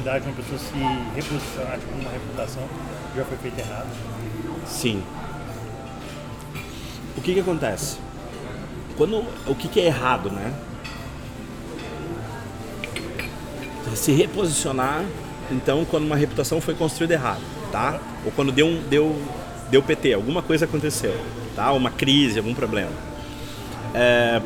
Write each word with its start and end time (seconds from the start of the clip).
de 0.00 0.26
uma 0.26 0.34
pessoa 0.34 0.58
se 0.58 0.74
reposicionar 1.14 1.78
tipo, 1.78 1.96
numa 1.96 2.10
reputação 2.10 2.62
que 3.12 3.18
já 3.18 3.24
foi 3.24 3.36
feita 3.38 3.60
errado? 3.60 3.88
Sim. 4.66 5.02
O 7.16 7.20
que 7.20 7.34
que 7.34 7.40
acontece? 7.40 7.98
Quando, 8.96 9.24
o 9.46 9.54
que 9.54 9.68
que 9.68 9.80
é 9.80 9.86
errado, 9.86 10.30
né? 10.30 10.52
Se 13.94 14.12
reposicionar, 14.12 15.04
então, 15.50 15.84
quando 15.84 16.04
uma 16.04 16.16
reputação 16.16 16.60
foi 16.60 16.74
construída 16.74 17.14
errado, 17.14 17.42
tá? 17.72 17.98
Ou 18.24 18.32
quando 18.32 18.52
deu, 18.52 18.66
um, 18.66 18.82
deu, 18.88 19.20
deu 19.70 19.82
PT, 19.82 20.14
alguma 20.14 20.42
coisa 20.42 20.64
aconteceu, 20.64 21.14
tá? 21.56 21.72
Uma 21.72 21.90
crise, 21.90 22.38
algum 22.38 22.54
problema. 22.54 22.92
É, 23.92 24.40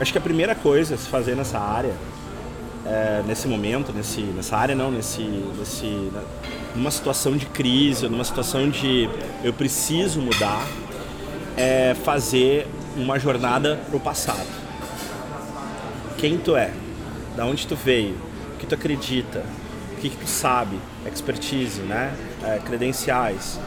acho 0.00 0.12
que 0.12 0.18
a 0.18 0.20
primeira 0.20 0.54
coisa 0.54 0.94
a 0.94 0.98
se 0.98 1.08
fazer 1.08 1.36
nessa 1.36 1.58
área, 1.58 1.94
é, 2.86 3.22
nesse 3.26 3.48
momento, 3.48 3.92
nesse, 3.92 4.20
nessa 4.20 4.56
área 4.56 4.74
não, 4.74 4.90
nesse, 4.90 5.22
nesse, 5.22 6.10
numa 6.74 6.90
situação 6.90 7.36
de 7.36 7.46
crise, 7.46 8.08
numa 8.08 8.24
situação 8.24 8.70
de 8.70 9.08
eu 9.42 9.52
preciso 9.52 10.20
mudar, 10.20 10.64
é 11.56 11.94
fazer 12.04 12.66
uma 12.96 13.18
jornada 13.18 13.78
pro 13.90 13.98
passado. 13.98 14.46
Quem 16.16 16.38
tu 16.38 16.56
é? 16.56 16.72
Da 17.36 17.44
onde 17.44 17.66
tu 17.66 17.74
veio? 17.74 18.14
O 18.54 18.58
que 18.58 18.66
tu 18.66 18.74
acredita? 18.74 19.44
O 19.92 20.00
que, 20.00 20.10
que 20.10 20.16
tu 20.16 20.28
sabe? 20.28 20.78
Expertise, 21.04 21.80
né? 21.82 22.14
É, 22.42 22.58
credenciais. 22.58 23.58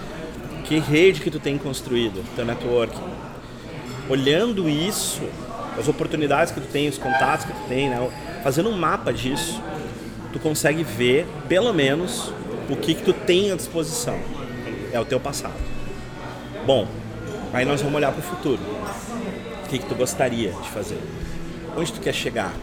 Que 0.63 0.79
rede 0.79 1.21
que 1.21 1.29
tu 1.29 1.39
tem 1.39 1.57
construído? 1.57 2.23
Teu 2.35 2.45
networking. 2.45 3.01
Olhando 4.07 4.69
isso, 4.69 5.21
as 5.79 5.87
oportunidades 5.87 6.51
que 6.51 6.59
tu 6.59 6.67
tem, 6.67 6.89
os 6.89 6.97
contatos 6.97 7.45
que 7.45 7.53
tu 7.53 7.67
tem, 7.69 7.89
né? 7.89 8.11
Fazendo 8.43 8.69
um 8.69 8.77
mapa 8.77 9.13
disso, 9.13 9.61
tu 10.33 10.39
consegue 10.39 10.83
ver, 10.83 11.25
pelo 11.47 11.73
menos, 11.73 12.33
o 12.69 12.75
que, 12.75 12.93
que 12.93 13.03
tu 13.03 13.13
tem 13.13 13.51
à 13.51 13.55
disposição. 13.55 14.19
É 14.91 14.99
o 14.99 15.05
teu 15.05 15.19
passado. 15.19 15.53
Bom, 16.65 16.87
aí 17.53 17.63
nós 17.63 17.81
vamos 17.81 17.95
olhar 17.95 18.11
para 18.11 18.19
o 18.19 18.23
futuro. 18.23 18.59
O 19.63 19.67
que, 19.69 19.79
que 19.79 19.85
tu 19.85 19.95
gostaria 19.95 20.51
de 20.51 20.69
fazer? 20.69 20.99
Onde 21.77 21.93
tu 21.93 22.01
quer 22.01 22.13
chegar? 22.13 22.53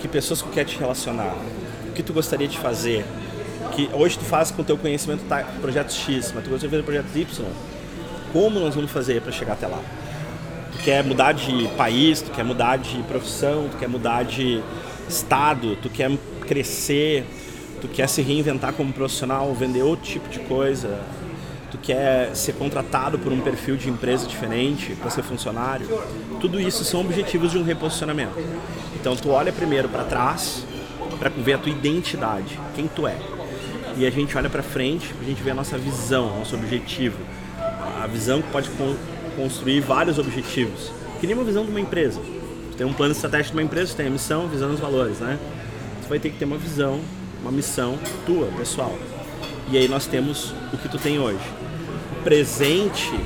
Que 0.00 0.08
pessoas 0.08 0.42
tu 0.42 0.48
quer 0.48 0.64
te 0.64 0.76
relacionar? 0.78 1.34
O 1.88 1.92
que 1.92 2.02
tu 2.02 2.12
gostaria 2.12 2.48
de 2.48 2.58
fazer? 2.58 3.04
Que 3.72 3.88
hoje 3.92 4.18
tu 4.18 4.24
faz 4.24 4.50
com 4.50 4.62
o 4.62 4.64
teu 4.64 4.76
conhecimento 4.76 5.24
tá, 5.28 5.44
projeto 5.60 5.92
X, 5.92 6.32
mas 6.34 6.44
tu 6.44 6.50
gostaria 6.50 6.58
de 6.58 6.68
fazer 6.68 6.82
projeto 6.82 7.16
Y. 7.16 7.44
Como 8.32 8.60
nós 8.60 8.74
vamos 8.74 8.90
fazer 8.90 9.22
para 9.22 9.32
chegar 9.32 9.54
até 9.54 9.66
lá? 9.66 9.80
Tu 10.78 10.84
quer 10.84 11.04
mudar 11.04 11.32
de 11.32 11.68
país, 11.76 12.22
tu 12.22 12.30
quer 12.30 12.44
mudar 12.44 12.76
de 12.76 13.02
profissão, 13.02 13.68
tu 13.68 13.76
quer 13.76 13.88
mudar 13.88 14.22
de 14.24 14.62
estado, 15.08 15.76
tu 15.76 15.90
quer 15.90 16.10
crescer, 16.46 17.26
tu 17.80 17.88
quer 17.88 18.08
se 18.08 18.22
reinventar 18.22 18.72
como 18.72 18.92
profissional, 18.92 19.52
vender 19.54 19.82
outro 19.82 20.06
tipo 20.06 20.28
de 20.28 20.38
coisa, 20.40 21.00
tu 21.70 21.78
quer 21.78 22.34
ser 22.34 22.54
contratado 22.54 23.18
por 23.18 23.32
um 23.32 23.40
perfil 23.40 23.76
de 23.76 23.90
empresa 23.90 24.26
diferente 24.26 24.94
para 24.94 25.10
ser 25.10 25.22
funcionário, 25.22 25.86
tudo 26.40 26.60
isso 26.60 26.84
são 26.84 27.00
objetivos 27.00 27.50
de 27.50 27.58
um 27.58 27.64
reposicionamento. 27.64 28.38
Então 28.98 29.14
tu 29.16 29.30
olha 29.30 29.52
primeiro 29.52 29.88
para 29.88 30.04
trás 30.04 30.64
para 31.18 31.28
ver 31.28 31.54
a 31.54 31.58
tua 31.58 31.72
identidade, 31.72 32.58
quem 32.74 32.86
tu 32.86 33.06
é. 33.06 33.16
E 33.96 34.06
a 34.06 34.10
gente 34.10 34.36
olha 34.38 34.48
para 34.48 34.62
frente, 34.62 35.12
a 35.20 35.24
gente 35.24 35.42
vê 35.42 35.50
a 35.50 35.54
nossa 35.54 35.76
visão, 35.76 36.38
nosso 36.38 36.54
objetivo. 36.54 37.18
A 38.00 38.06
visão 38.06 38.40
que 38.40 38.48
pode 38.50 38.70
construir 39.38 39.80
vários 39.80 40.18
objetivos. 40.18 40.90
Que 41.20 41.26
nem 41.26 41.36
uma 41.36 41.44
visão 41.44 41.64
de 41.64 41.70
uma 41.70 41.80
empresa. 41.80 42.20
Tu 42.72 42.76
tem 42.76 42.86
um 42.86 42.92
plano 42.92 43.12
estratégico 43.12 43.52
de 43.52 43.58
uma 43.58 43.62
empresa, 43.62 43.92
tu 43.92 43.96
tem 43.96 44.08
a 44.08 44.10
missão, 44.10 44.48
visão 44.48 44.70
e 44.70 44.74
os 44.74 44.80
valores, 44.80 45.18
né? 45.20 45.38
Tu 46.02 46.08
vai 46.08 46.18
ter 46.18 46.30
que 46.30 46.38
ter 46.38 46.44
uma 46.44 46.58
visão, 46.58 47.00
uma 47.40 47.52
missão 47.52 47.98
tua, 48.26 48.46
pessoal. 48.56 48.96
E 49.70 49.78
aí 49.78 49.86
nós 49.86 50.06
temos 50.06 50.52
o 50.72 50.76
que 50.76 50.88
tu 50.88 50.98
tem 50.98 51.18
hoje. 51.18 51.44
O 52.18 52.22
presente 52.22 53.18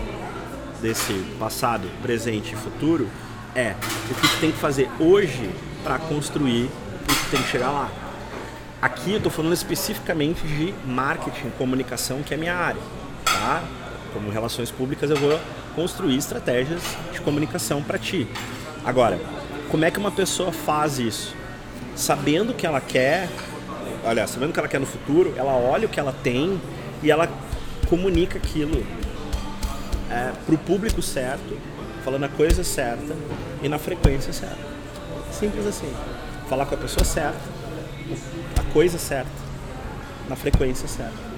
desse 0.82 1.12
passado, 1.38 1.88
presente 2.02 2.52
e 2.52 2.56
futuro 2.56 3.08
é 3.54 3.74
o 4.10 4.14
que 4.14 4.28
tu 4.28 4.40
tem 4.40 4.52
que 4.52 4.58
fazer 4.58 4.90
hoje 4.98 5.50
para 5.82 5.98
construir 5.98 6.64
o 6.64 7.06
que 7.06 7.14
tu 7.14 7.30
tem 7.30 7.42
que 7.42 7.48
chegar 7.48 7.70
lá. 7.70 7.90
Aqui 8.80 9.12
eu 9.12 9.18
estou 9.18 9.30
falando 9.30 9.52
especificamente 9.52 10.42
de 10.42 10.74
marketing, 10.84 11.50
comunicação, 11.56 12.22
que 12.22 12.34
é 12.34 12.36
a 12.36 12.40
minha 12.40 12.54
área. 12.54 12.80
Tá? 13.24 13.62
Como 14.12 14.30
relações 14.30 14.70
públicas 14.70 15.08
eu 15.08 15.16
vou 15.16 15.38
construir 15.74 16.16
estratégias 16.16 16.82
de 17.12 17.20
comunicação 17.20 17.82
para 17.82 17.98
ti. 17.98 18.26
Agora, 18.84 19.18
como 19.70 19.84
é 19.84 19.90
que 19.90 19.98
uma 19.98 20.10
pessoa 20.10 20.52
faz 20.52 20.98
isso? 20.98 21.34
Sabendo 21.94 22.52
o 22.52 22.54
que 22.54 22.66
ela 22.66 22.80
quer, 22.80 23.28
olha, 24.04 24.26
sabendo 24.26 24.50
o 24.50 24.52
que 24.52 24.58
ela 24.58 24.68
quer 24.68 24.80
no 24.80 24.86
futuro, 24.86 25.34
ela 25.36 25.52
olha 25.52 25.86
o 25.86 25.88
que 25.88 26.00
ela 26.00 26.14
tem 26.22 26.60
e 27.02 27.10
ela 27.10 27.28
comunica 27.88 28.38
aquilo 28.38 28.84
é, 30.10 30.32
para 30.44 30.54
o 30.54 30.58
público 30.58 31.00
certo, 31.00 31.58
falando 32.04 32.24
a 32.24 32.28
coisa 32.28 32.64
certa 32.64 33.16
e 33.62 33.68
na 33.68 33.78
frequência 33.78 34.32
certa. 34.32 34.58
Simples 35.30 35.66
assim. 35.66 35.92
Falar 36.48 36.66
com 36.66 36.74
a 36.74 36.78
pessoa 36.78 37.04
certa, 37.04 37.40
a 38.58 38.72
coisa 38.72 38.98
certa, 38.98 39.30
na 40.28 40.36
frequência 40.36 40.86
certa. 40.86 41.32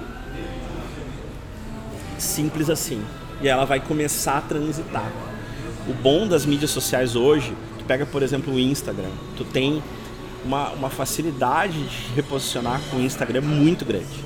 Simples 2.17 2.69
assim. 2.69 3.03
E 3.41 3.47
ela 3.47 3.65
vai 3.65 3.79
começar 3.79 4.37
a 4.37 4.41
transitar. 4.41 5.11
O 5.87 5.93
bom 5.93 6.27
das 6.27 6.45
mídias 6.45 6.71
sociais 6.71 7.15
hoje, 7.15 7.53
tu 7.77 7.85
pega 7.85 8.05
por 8.05 8.23
exemplo 8.23 8.53
o 8.53 8.59
Instagram, 8.59 9.11
tu 9.37 9.43
tem 9.43 9.81
uma, 10.43 10.69
uma 10.69 10.89
facilidade 10.89 11.83
de 11.83 12.13
reposicionar 12.15 12.79
com 12.89 12.97
o 12.97 13.01
Instagram 13.01 13.41
muito 13.41 13.83
grande. 13.85 14.23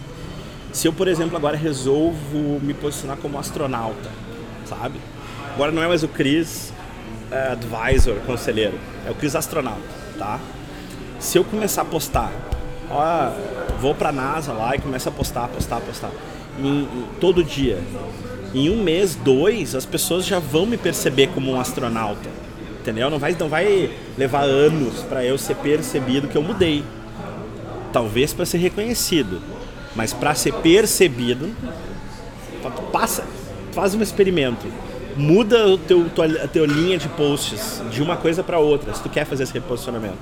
Se 0.72 0.88
eu, 0.88 0.94
por 0.94 1.08
exemplo, 1.08 1.36
agora 1.36 1.58
resolvo 1.58 2.60
me 2.62 2.74
posicionar 2.74 3.18
como 3.18 3.40
astronauta, 3.40 4.10
sabe? 4.66 5.00
Agora 5.54 5.72
não 5.72 5.82
é 5.82 5.88
mais 5.88 6.04
o 6.04 6.08
Cris 6.08 6.72
uh, 7.32 7.54
advisor, 7.54 8.16
conselheiro, 8.26 8.78
é 9.06 9.12
o 9.12 9.16
Cris 9.16 9.36
astronauta, 9.36 9.82
tá? 10.18 10.40
Se 11.20 11.38
eu 11.38 11.44
começar 11.44 11.82
a 11.82 11.86
postar, 11.86 12.32
ó, 12.90 13.32
vou 13.80 13.96
pra 13.96 14.12
NASA 14.12 14.54
lá 14.54 14.76
e 14.76 14.80
começo 14.80 15.10
a 15.10 15.12
postar, 15.12 15.48
postar, 15.48 15.82
postar, 15.82 16.12
em, 16.60 16.84
em, 16.84 17.06
todo 17.20 17.44
dia, 17.44 17.82
em 18.54 18.70
um 18.70 18.82
mês, 18.82 19.16
dois, 19.16 19.76
as 19.76 19.86
pessoas 19.86 20.26
já 20.26 20.40
vão 20.40 20.66
me 20.66 20.78
perceber 20.78 21.28
como 21.28 21.52
um 21.52 21.60
astronauta, 21.60 22.30
entendeu? 22.80 23.10
Não 23.10 23.20
vai, 23.20 23.36
não 23.38 23.48
vai 23.48 23.92
levar 24.18 24.44
anos 24.44 25.04
para 25.04 25.24
eu 25.24 25.38
ser 25.38 25.56
percebido 25.56 26.28
que 26.28 26.36
eu 26.36 26.42
mudei. 26.42 26.84
Talvez 27.94 28.34
para 28.34 28.46
ser 28.46 28.58
reconhecido, 28.58 29.42
mas 29.96 30.14
para 30.14 30.34
ser 30.36 30.54
percebido, 30.54 31.50
passa, 32.92 33.24
faz 33.72 33.94
um 33.94 34.02
experimento. 34.02 34.68
Muda 35.16 35.68
o 35.68 35.78
teu, 35.78 36.10
tua, 36.10 36.26
a 36.26 36.48
tua 36.48 36.66
linha 36.66 36.98
de 36.98 37.10
posts 37.10 37.82
de 37.92 38.02
uma 38.02 38.16
coisa 38.16 38.44
para 38.44 38.60
outra, 38.60 38.94
se 38.94 39.02
tu 39.02 39.10
quer 39.10 39.26
fazer 39.26 39.44
esse 39.44 39.54
reposicionamento. 39.54 40.18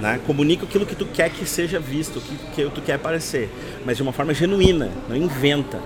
Né? 0.00 0.20
Comunica 0.26 0.64
aquilo 0.64 0.86
que 0.86 0.94
tu 0.94 1.06
quer 1.06 1.30
que 1.30 1.44
seja 1.44 1.78
visto, 1.78 2.18
o 2.18 2.22
que, 2.22 2.36
que 2.54 2.70
tu 2.70 2.80
quer 2.80 2.94
aparecer, 2.94 3.50
mas 3.84 3.96
de 3.96 4.02
uma 4.02 4.12
forma 4.12 4.32
genuína, 4.32 4.90
não 5.08 5.16
inventa. 5.16 5.80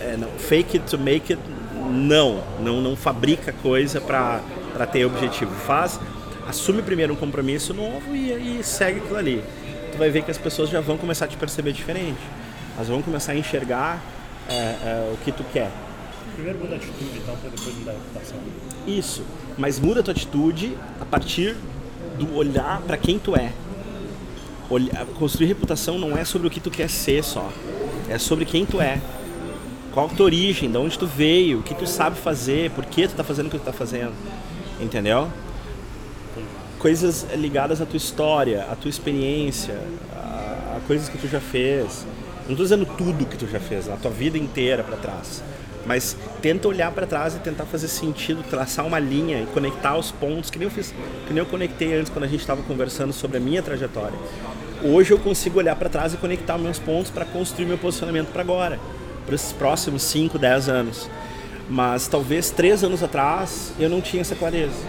É, 0.00 0.16
não, 0.16 0.28
fake 0.30 0.78
it 0.78 0.90
to 0.90 0.98
make 0.98 1.32
it, 1.32 1.42
não, 1.90 2.42
não, 2.60 2.80
não 2.80 2.96
fabrica 2.96 3.52
coisa 3.52 4.00
para 4.00 4.86
ter 4.90 5.04
objetivo. 5.04 5.52
Faz, 5.66 5.98
assume 6.46 6.82
primeiro 6.82 7.12
um 7.12 7.16
compromisso 7.16 7.72
novo 7.72 8.14
e, 8.14 8.58
e 8.58 8.64
segue 8.64 9.00
aquilo 9.00 9.16
ali. 9.16 9.44
Tu 9.92 9.98
vai 9.98 10.10
ver 10.10 10.22
que 10.22 10.30
as 10.30 10.38
pessoas 10.38 10.70
já 10.70 10.80
vão 10.80 10.96
começar 10.96 11.26
a 11.26 11.28
te 11.28 11.36
perceber 11.36 11.72
diferente. 11.72 12.20
Elas 12.76 12.88
vão 12.88 13.00
começar 13.00 13.32
a 13.32 13.36
enxergar 13.36 14.02
é, 14.48 14.52
é, 14.52 15.10
o 15.12 15.16
que 15.24 15.32
tu 15.32 15.44
quer. 15.52 15.70
Primeiro 16.34 16.58
muda 16.58 16.74
a 16.74 16.76
atitude, 16.76 17.18
então, 17.22 17.36
para 17.36 17.50
depois 17.50 17.76
mudar 17.76 17.92
a 17.92 17.94
reputação. 17.94 18.38
Isso, 18.86 19.22
mas 19.56 19.78
muda 19.78 20.00
a 20.00 20.02
tua 20.02 20.12
atitude 20.12 20.76
a 21.00 21.04
partir 21.04 21.56
do 22.18 22.34
olhar 22.34 22.80
para 22.82 22.96
quem 22.96 23.18
tu 23.18 23.36
é. 23.36 23.52
Olhar, 24.68 25.06
construir 25.18 25.46
reputação 25.46 25.98
não 25.98 26.16
é 26.16 26.24
sobre 26.24 26.48
o 26.48 26.50
que 26.50 26.58
tu 26.58 26.70
quer 26.70 26.88
ser 26.88 27.22
só, 27.22 27.52
é 28.08 28.18
sobre 28.18 28.44
quem 28.44 28.66
tu 28.66 28.80
é. 28.80 29.00
Qual 29.94 30.06
a 30.06 30.08
tua 30.08 30.26
origem, 30.26 30.68
de 30.68 30.76
onde 30.76 30.98
tu 30.98 31.06
veio, 31.06 31.60
o 31.60 31.62
que 31.62 31.72
tu 31.72 31.86
sabe 31.86 32.16
fazer, 32.16 32.72
por 32.72 32.84
que 32.84 33.06
tu 33.06 33.14
tá 33.14 33.22
fazendo 33.22 33.46
o 33.46 33.50
que 33.50 33.58
tu 33.58 33.64
tá 33.64 33.72
fazendo. 33.72 34.12
Entendeu? 34.80 35.30
Coisas 36.80 37.24
ligadas 37.36 37.80
à 37.80 37.86
tua 37.86 37.96
história, 37.96 38.66
à 38.68 38.74
tua 38.74 38.88
experiência, 38.88 39.78
a, 40.12 40.80
coisas 40.88 41.08
que 41.08 41.16
tu 41.16 41.28
já 41.28 41.38
fez. 41.38 42.04
Não 42.46 42.50
estou 42.50 42.64
dizendo 42.64 42.84
tudo 42.84 43.24
que 43.24 43.36
tu 43.38 43.46
já 43.46 43.60
fez, 43.60 43.88
a 43.88 43.94
tua 43.94 44.10
vida 44.10 44.36
inteira 44.36 44.82
para 44.82 44.96
trás. 44.96 45.44
Mas 45.86 46.16
tenta 46.42 46.66
olhar 46.66 46.90
para 46.90 47.06
trás 47.06 47.36
e 47.36 47.38
tentar 47.38 47.64
fazer 47.64 47.86
sentido, 47.86 48.42
traçar 48.42 48.84
uma 48.84 48.98
linha 48.98 49.42
e 49.42 49.46
conectar 49.46 49.96
os 49.96 50.10
pontos, 50.10 50.50
que 50.50 50.58
nem 50.58 50.66
eu 50.66 50.74
fiz, 50.74 50.92
que 51.24 51.32
nem 51.32 51.38
eu 51.38 51.46
conectei 51.46 51.94
antes 51.94 52.10
quando 52.10 52.24
a 52.24 52.28
gente 52.28 52.40
estava 52.40 52.62
conversando 52.64 53.12
sobre 53.12 53.36
a 53.36 53.40
minha 53.40 53.62
trajetória. 53.62 54.18
Hoje 54.82 55.12
eu 55.12 55.20
consigo 55.20 55.60
olhar 55.60 55.76
para 55.76 55.88
trás 55.88 56.14
e 56.14 56.16
conectar 56.16 56.58
meus 56.58 56.80
pontos 56.80 57.12
para 57.12 57.24
construir 57.24 57.66
meu 57.66 57.78
posicionamento 57.78 58.32
para 58.32 58.42
agora, 58.42 58.80
para 59.24 59.34
esses 59.34 59.52
próximos 59.52 60.02
5, 60.02 60.38
10 60.38 60.68
anos. 60.68 61.08
Mas 61.68 62.06
talvez 62.08 62.50
três 62.50 62.84
anos 62.84 63.02
atrás 63.02 63.72
eu 63.78 63.88
não 63.88 64.00
tinha 64.00 64.20
essa 64.20 64.34
clareza, 64.34 64.84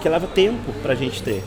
que 0.00 0.08
leva 0.08 0.26
tempo 0.26 0.72
para 0.82 0.92
a 0.92 0.96
gente 0.96 1.22
ter. 1.22 1.42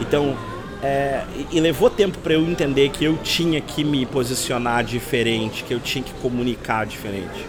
Então 0.00 0.36
É, 0.84 1.22
e, 1.52 1.60
levou 1.60 1.88
tempo 1.88 2.18
para 2.18 2.32
eu 2.34 2.42
entender 2.42 2.88
que 2.88 3.04
eu 3.04 3.16
tinha 3.18 3.60
que 3.60 3.84
me 3.84 4.04
posicionar 4.04 4.82
diferente, 4.82 5.62
que 5.62 5.72
eu 5.72 5.78
tinha 5.78 6.02
que 6.02 6.12
comunicar 6.14 6.84
diferente. 6.84 7.46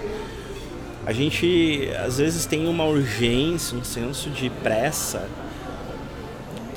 A 1.03 1.11
gente 1.11 1.89
às 2.05 2.19
vezes 2.19 2.45
tem 2.45 2.67
uma 2.67 2.85
urgência, 2.85 3.75
um 3.75 3.83
senso 3.83 4.29
de 4.29 4.51
pressa 4.51 5.27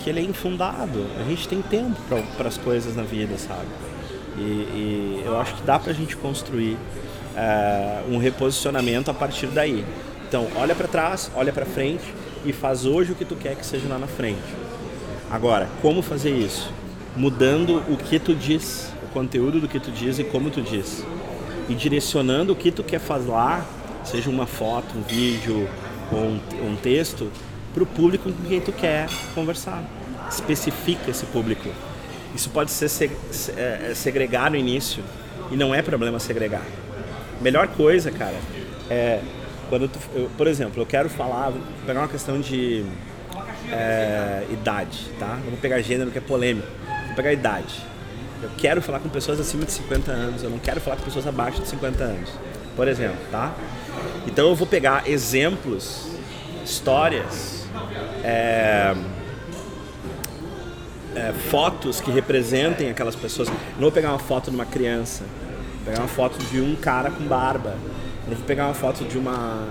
que 0.02 0.08
ele 0.08 0.20
é 0.20 0.22
infundado. 0.22 1.06
A 1.20 1.28
gente 1.28 1.46
tem 1.46 1.60
tempo 1.60 2.00
para 2.38 2.48
as 2.48 2.56
coisas 2.56 2.96
na 2.96 3.02
vida, 3.02 3.36
sabe? 3.36 3.68
E, 4.36 4.40
e, 4.40 5.22
eu 5.24 5.38
acho 5.40 5.54
que 5.54 5.62
dá 5.62 5.78
para 5.78 5.90
a 5.90 5.94
gente 5.94 6.16
construir 6.16 6.76
é, 7.36 8.02
um 8.10 8.18
reposicionamento 8.18 9.10
a 9.10 9.14
partir 9.14 9.46
daí. 9.48 9.84
Então, 10.28 10.48
olha 10.56 10.74
para 10.74 10.88
trás, 10.88 11.30
olha 11.34 11.52
para 11.52 11.64
frente 11.64 12.04
e 12.44 12.52
faz 12.52 12.84
hoje 12.84 13.12
o 13.12 13.14
que 13.14 13.24
tu 13.24 13.36
quer 13.36 13.54
que 13.56 13.64
seja 13.64 13.88
lá 13.88 13.98
na 13.98 14.06
frente. 14.06 14.42
Agora, 15.30 15.68
como 15.82 16.02
fazer 16.02 16.30
isso? 16.30 16.70
Mudando 17.16 17.82
o 17.88 17.96
que 17.96 18.18
tu 18.18 18.34
diz, 18.34 18.92
o 19.02 19.08
conteúdo 19.08 19.60
do 19.60 19.68
que 19.68 19.80
tu 19.80 19.90
diz 19.90 20.18
e 20.18 20.24
como 20.24 20.50
tu 20.50 20.60
diz. 20.60 21.04
E 21.68 21.74
direcionando 21.74 22.52
o 22.52 22.56
que 22.56 22.70
tu 22.70 22.84
quer 22.84 23.00
falar, 23.00 23.66
seja 24.04 24.30
uma 24.30 24.46
foto, 24.46 24.96
um 24.96 25.02
vídeo 25.02 25.68
ou 26.12 26.20
um, 26.20 26.40
um 26.62 26.76
texto, 26.76 27.30
para 27.74 27.82
o 27.82 27.86
público 27.86 28.30
com 28.32 28.48
quem 28.48 28.60
tu 28.60 28.72
quer 28.72 29.08
conversar. 29.34 29.82
Especifica 30.30 31.10
esse 31.10 31.26
público. 31.26 31.68
Isso 32.34 32.50
pode 32.50 32.70
ser 32.70 33.11
é, 33.56 33.90
é, 33.90 33.94
segregar 33.94 34.50
no 34.50 34.56
início 34.56 35.02
e 35.50 35.56
não 35.56 35.75
é 35.75 35.82
problema 35.82 36.19
segregar. 36.19 36.64
Melhor 37.40 37.69
coisa, 37.69 38.11
cara, 38.11 38.37
é 38.90 39.20
quando 39.69 39.88
tu, 39.88 39.99
eu, 40.14 40.31
por 40.37 40.46
exemplo, 40.46 40.81
eu 40.81 40.87
quero 40.87 41.08
falar, 41.08 41.50
vou 41.50 41.61
pegar 41.84 42.00
uma 42.00 42.08
questão 42.08 42.40
de 42.40 42.84
é, 43.70 44.44
idade, 44.50 45.11
tá? 45.19 45.38
Eu 45.44 45.50
vou 45.50 45.58
pegar 45.58 45.81
gênero 45.81 46.11
que 46.11 46.19
é 46.19 46.20
polêmico. 46.20 46.69
Vou 47.06 47.17
pegar 47.17 47.32
idade. 47.32 47.82
Eu 48.43 48.50
quero 48.56 48.81
falar 48.81 49.00
com 49.00 49.08
pessoas 49.08 49.40
acima 49.40 49.64
de 49.64 49.73
50 49.73 50.11
anos, 50.11 50.43
eu 50.43 50.50
não 50.50 50.58
quero 50.58 50.81
falar 50.81 50.96
com 50.96 51.05
pessoas 51.05 51.26
abaixo 51.26 51.61
de 51.61 51.69
50 51.69 52.05
anos. 52.05 52.31
Por 52.76 52.87
exemplo, 52.87 53.19
tá? 53.31 53.55
Então 54.26 54.49
eu 54.49 54.55
vou 54.55 54.67
pegar 54.67 55.08
exemplos, 55.08 56.11
histórias, 56.64 57.67
é, 58.23 58.94
é, 61.16 61.32
fotos 61.50 62.00
que 62.00 62.10
representem 62.10 62.90
aquelas 62.90 63.16
pessoas. 63.16 63.48
Não 63.48 63.80
vou 63.80 63.92
pegar 63.92 64.10
uma 64.10 64.18
foto 64.18 64.50
de 64.50 64.56
uma 64.56 64.66
criança, 64.66 65.24
vou 65.76 65.86
pegar 65.86 66.00
uma 66.00 66.08
foto 66.08 66.38
de 66.44 66.60
um 66.60 66.76
cara 66.76 67.10
com 67.10 67.24
barba. 67.24 67.74
Não 68.28 68.36
vou 68.36 68.44
pegar 68.44 68.66
uma 68.66 68.74
foto 68.74 69.04
de 69.04 69.16
uma 69.16 69.68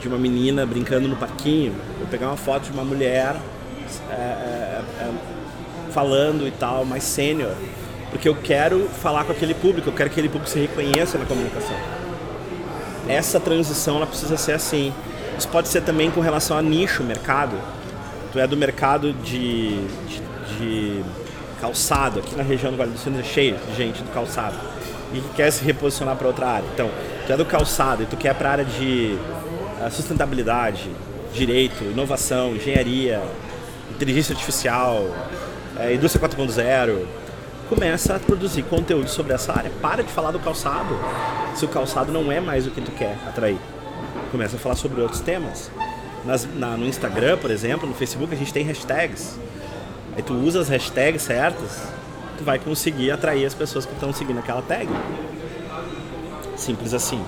de 0.00 0.08
uma 0.08 0.18
menina 0.18 0.64
brincando 0.64 1.08
no 1.08 1.16
parquinho. 1.16 1.74
Vou 1.98 2.06
pegar 2.08 2.28
uma 2.28 2.36
foto 2.36 2.64
de 2.64 2.72
uma 2.72 2.84
mulher 2.84 3.36
é, 4.10 4.14
é, 4.14 4.82
é, 5.00 5.10
falando 5.92 6.46
e 6.46 6.50
tal, 6.50 6.84
mais 6.84 7.04
sênior. 7.04 7.52
Porque 8.10 8.28
eu 8.28 8.34
quero 8.34 8.88
falar 9.02 9.24
com 9.24 9.32
aquele 9.32 9.54
público, 9.54 9.88
eu 9.88 9.92
quero 9.92 10.08
que 10.08 10.14
aquele 10.14 10.28
público 10.28 10.50
se 10.50 10.58
reconheça 10.58 11.18
na 11.18 11.26
comunicação. 11.26 11.76
Essa 13.08 13.38
transição 13.38 13.96
ela 13.96 14.06
precisa 14.06 14.36
ser 14.36 14.52
assim. 14.52 14.92
Isso 15.38 15.48
pode 15.48 15.68
ser 15.68 15.82
também 15.82 16.10
com 16.10 16.20
relação 16.20 16.56
a 16.56 16.62
nicho, 16.62 17.02
mercado. 17.02 17.56
Tu 18.36 18.40
é 18.40 18.46
do 18.46 18.54
mercado 18.54 19.14
de, 19.14 19.70
de, 19.70 20.20
de 20.58 21.04
calçado, 21.58 22.18
aqui 22.20 22.36
na 22.36 22.42
região 22.42 22.70
do 22.70 22.76
Vale 22.76 22.90
do 22.90 22.98
Sino 22.98 23.18
é 23.18 23.22
cheio 23.22 23.56
de 23.56 23.74
gente 23.74 24.02
do 24.02 24.12
calçado 24.12 24.54
e 25.14 25.20
que 25.20 25.28
quer 25.36 25.50
se 25.50 25.64
reposicionar 25.64 26.16
para 26.16 26.26
outra 26.26 26.46
área. 26.46 26.66
Então, 26.74 26.90
tu 27.26 27.32
é 27.32 27.34
do 27.34 27.46
calçado 27.46 28.02
e 28.02 28.06
tu 28.06 28.14
quer 28.14 28.34
para 28.34 28.50
a 28.50 28.52
área 28.52 28.64
de 28.66 29.16
sustentabilidade, 29.90 30.90
direito, 31.32 31.82
inovação, 31.82 32.54
engenharia, 32.54 33.22
inteligência 33.90 34.34
artificial, 34.34 35.06
é, 35.78 35.94
indústria 35.94 36.28
4.0, 36.28 37.06
começa 37.70 38.16
a 38.16 38.18
produzir 38.18 38.64
conteúdo 38.64 39.08
sobre 39.08 39.32
essa 39.32 39.54
área. 39.54 39.70
Para 39.80 40.04
de 40.04 40.12
falar 40.12 40.30
do 40.30 40.40
calçado, 40.40 40.94
se 41.54 41.64
o 41.64 41.68
calçado 41.68 42.12
não 42.12 42.30
é 42.30 42.38
mais 42.38 42.66
o 42.66 42.70
que 42.70 42.82
tu 42.82 42.92
quer 42.92 43.16
atrair. 43.26 43.56
Começa 44.30 44.56
a 44.56 44.58
falar 44.58 44.74
sobre 44.74 45.00
outros 45.00 45.22
temas. 45.22 45.70
Nas, 46.26 46.46
na, 46.54 46.76
no 46.76 46.86
Instagram, 46.86 47.38
por 47.38 47.50
exemplo, 47.50 47.88
no 47.88 47.94
Facebook, 47.94 48.34
a 48.34 48.36
gente 48.36 48.52
tem 48.52 48.64
hashtags. 48.64 49.38
Aí 50.16 50.22
tu 50.22 50.34
usa 50.34 50.60
as 50.60 50.68
hashtags 50.68 51.22
certas, 51.22 51.82
tu 52.36 52.44
vai 52.44 52.58
conseguir 52.58 53.10
atrair 53.10 53.46
as 53.46 53.54
pessoas 53.54 53.86
que 53.86 53.92
estão 53.92 54.12
seguindo 54.12 54.38
aquela 54.38 54.62
tag. 54.62 54.88
Simples 56.56 56.92
assim 56.92 57.22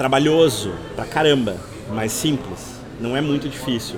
trabalhoso 0.00 0.72
pra 0.96 1.04
caramba, 1.04 1.58
mas 1.92 2.10
simples. 2.10 2.80
Não 2.98 3.14
é 3.14 3.20
muito 3.20 3.50
difícil. 3.50 3.96